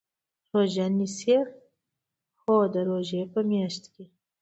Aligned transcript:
روژه 0.53 0.85
نیسئ؟ 0.97 1.25
هو، 2.41 2.55
د 2.73 2.75
روژی 2.89 3.21
په 3.33 3.39
میاشت 3.49 3.83
کې 3.93 4.05